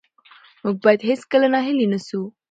[0.63, 2.21] موږ باید هېڅکله ناهیلي نه سو.